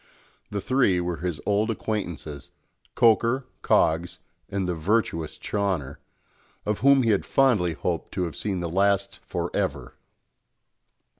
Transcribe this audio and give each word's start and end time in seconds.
The 0.49 0.61
three 0.61 0.99
were 0.99 1.17
his 1.17 1.39
old 1.45 1.69
acquaintances, 1.69 2.49
Coker, 2.95 3.45
Coggs, 3.61 4.17
and 4.49 4.67
the 4.67 4.73
virtuous 4.73 5.37
Chawner 5.37 5.99
of 6.65 6.79
whom 6.79 7.03
he 7.03 7.11
had 7.11 7.23
fondly 7.23 7.73
hoped 7.73 8.11
to 8.13 8.23
have 8.23 8.35
seen 8.35 8.61
the 8.61 8.67
last 8.67 9.19
for 9.21 9.51
ever! 9.55 9.93